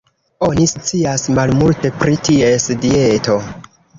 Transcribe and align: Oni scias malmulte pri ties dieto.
Oni 0.45 0.63
scias 0.71 1.25
malmulte 1.39 1.93
pri 1.99 2.17
ties 2.29 2.67
dieto. 2.87 3.39